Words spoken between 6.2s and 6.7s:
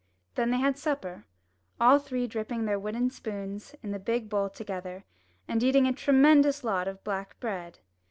dous